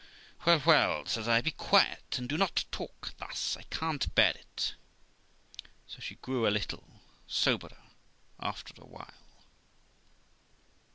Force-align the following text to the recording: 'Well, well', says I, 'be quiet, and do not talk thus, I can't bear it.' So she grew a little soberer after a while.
'Well, 0.47 0.63
well', 0.65 1.05
says 1.05 1.27
I, 1.27 1.41
'be 1.41 1.51
quiet, 1.51 2.17
and 2.17 2.27
do 2.27 2.35
not 2.35 2.65
talk 2.71 3.13
thus, 3.19 3.55
I 3.55 3.61
can't 3.69 4.15
bear 4.15 4.31
it.' 4.31 4.73
So 5.85 5.99
she 5.99 6.15
grew 6.15 6.47
a 6.47 6.49
little 6.49 6.99
soberer 7.27 7.83
after 8.41 8.73
a 8.81 8.87
while. 8.87 9.13